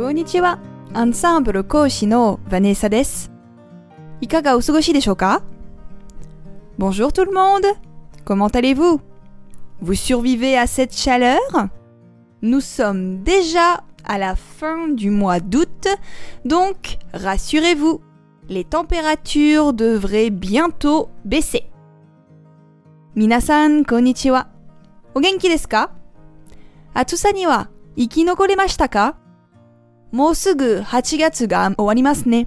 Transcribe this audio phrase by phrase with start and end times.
[0.00, 0.58] こんにちは。
[0.94, 3.30] アンサンブル講師のヴァネッサです。
[4.20, 5.42] いかがお過ごしでしょうか
[6.78, 7.66] Bonjour tout le monde.
[8.24, 9.00] Comment allez-vous
[9.82, 11.40] Vous survivez à cette chaleur
[12.40, 15.88] Nous sommes déjà à la fin du mois d'août,
[16.44, 18.00] donc rassurez-vous,
[18.48, 21.70] les températures devraient bientôt baisser.
[23.14, 24.48] 皆さん、こんにちは。
[25.14, 25.48] お元気
[30.12, 32.46] もうすぐ8月が終わりますね。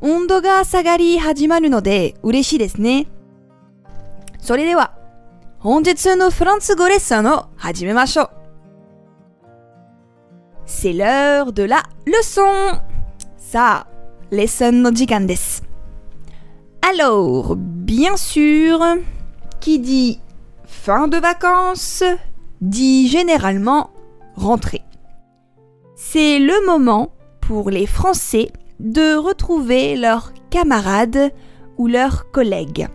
[0.00, 3.06] 温度が下がり始まるので嬉しいですね。
[4.40, 4.96] それでは、
[5.58, 8.30] 本日のフランス語レッスンを始めましょう。
[10.66, 12.80] C'est l'heure de la leçon!
[13.38, 13.96] さあ、
[14.30, 15.64] レッスンの時間です。
[16.80, 18.78] Alors, bien sûr,
[19.60, 20.20] qui dit
[20.66, 22.04] fin de vacances
[22.60, 23.90] dit généralement
[24.36, 24.82] rentrée.
[26.10, 31.32] C'est le moment pour les Français de retrouver leurs camarades
[31.78, 32.88] ou leurs collègues.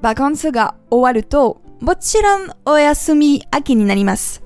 [0.00, 4.42] バカンスが終わると、もちろんお休み明けになります。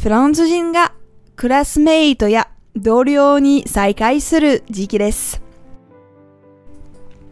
[0.00, 0.92] フランス人が
[1.36, 5.42] クラスメイトや同僚に再会する時期です。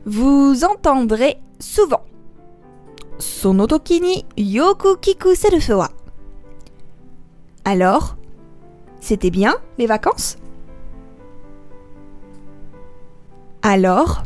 [0.06, 2.00] Vous entendrez souvent
[3.18, 5.90] その時によく聞くセリフは
[7.64, 8.16] Alors,
[9.03, 10.37] c'était bien, les vacances?
[13.61, 14.23] Alors,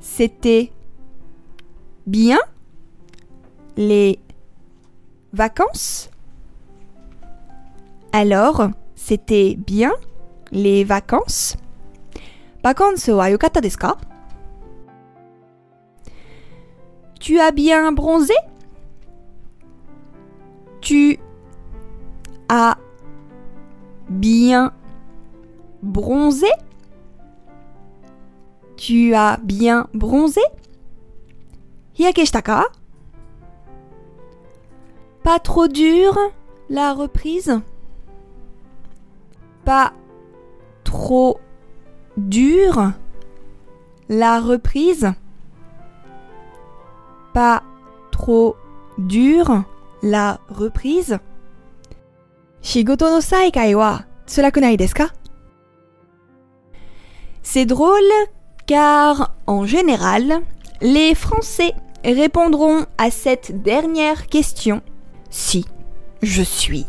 [0.00, 0.72] c'était
[2.04, 2.40] bien
[3.76, 4.18] les
[5.32, 6.10] vacances?
[8.12, 9.92] Alors, c'était bien
[10.50, 11.56] les vacances?
[17.20, 18.34] Tu as bien bronzé?
[20.80, 21.20] Tu
[22.48, 22.76] as
[24.22, 24.72] bien
[25.82, 26.52] bronzé?
[28.76, 30.40] Tu as bien bronzé?
[31.98, 32.66] Hiyakeshtaka
[35.24, 36.16] Pas trop dur
[36.70, 37.60] la reprise.
[39.64, 39.92] Pas
[40.84, 41.40] trop
[42.16, 42.92] dur
[44.08, 45.12] la reprise.
[47.34, 47.64] Pas
[48.12, 48.54] trop
[48.98, 49.64] dur
[50.02, 51.18] la reprise.
[52.60, 53.20] Shigoto no
[54.21, 55.13] 開は辛くないですか
[57.43, 58.03] C'est drôle
[58.65, 60.41] car en général,
[60.81, 61.73] les Français
[62.03, 64.81] répondront à cette dernière question
[65.29, 65.65] si
[66.21, 66.85] je suis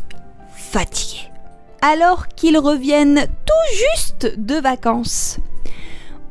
[0.53, 1.31] fatigué.
[1.81, 5.39] Alors qu'ils reviennent tout juste de vacances.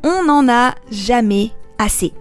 [0.03, 2.13] On n'en a jamais assez.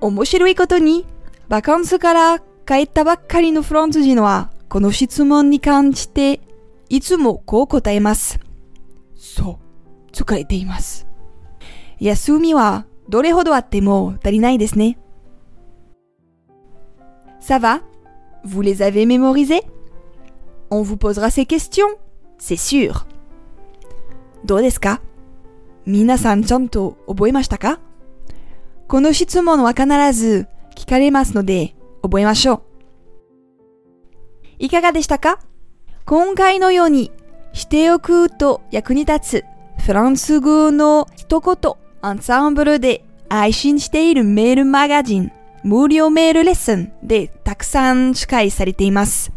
[0.00, 1.06] 面白いことに、
[1.48, 6.40] バカンスから帰ったばっかりのフランス人は、この質問に関して、
[6.89, 8.39] いつもこう答えます。
[9.15, 9.59] そ
[10.07, 11.07] う、疲れています。
[11.99, 14.97] 休みはどれほどあっても足りないですね。
[17.41, 17.81] Ça va?
[18.43, 19.61] Vous les avez mémorisés?
[20.71, 21.97] On vous posera ces questions,
[22.39, 23.05] c'est sûr.
[24.45, 25.01] どうですか？
[25.85, 27.79] 皆さんちゃんと覚えましたか？
[28.87, 32.61] この質問は必ず聞かれますので覚えましょう。
[34.57, 35.39] いかがでしたか？
[36.09, 37.11] 今回のように
[37.53, 39.45] しておくと役に立つ
[39.85, 45.31] フランス語の一言アンサンブルで配信しているメールマガジン
[45.63, 49.31] 無料メールレッスンでたくさん司会されています。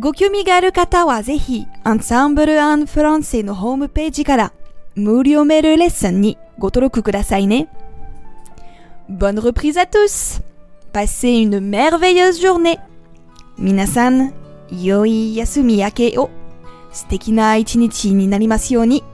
[0.00, 4.52] ご興味がある方はぜひアンサンブル・アン・フランセのホームページから
[4.96, 7.68] 無料メールレッスンにご登録くださいね。
[9.08, 10.42] Bonne reprise à tous!
[10.92, 12.80] Passez une merveilleuse journée!
[13.56, 14.41] 皆さん、
[14.72, 16.30] 良い休み明けを。
[16.92, 19.04] 素敵な一日になりますように。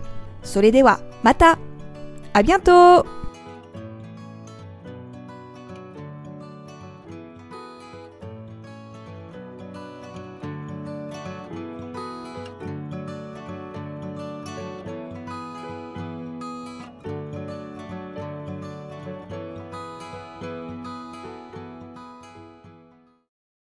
[0.42, 1.58] それでは、また。
[2.32, 3.06] ありがとう。